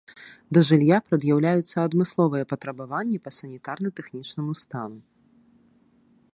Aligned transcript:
Да 0.57 0.61
жылля 0.69 0.97
прад'яўляюцца 1.09 1.75
адмысловыя 1.87 2.49
патрабаванні 2.53 3.17
па 3.27 3.31
санітарна-тэхнічнаму 3.39 4.51
стану. 4.63 4.99